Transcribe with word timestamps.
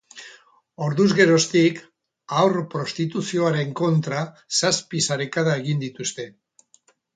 Orduz 0.85 1.09
geroztik 1.19 1.81
haur-prostituzioaren 2.39 3.77
kontra 3.83 4.25
zazpi 4.63 5.05
sarekada 5.11 5.57
egin 5.63 5.87
dituzte. 5.87 6.29